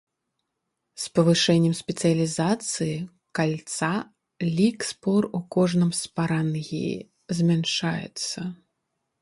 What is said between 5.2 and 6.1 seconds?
у кожным